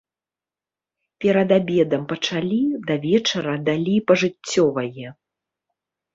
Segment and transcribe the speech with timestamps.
[1.25, 2.57] Перад абедам пачалі,
[2.89, 5.07] да вечара далі пажыццёвае.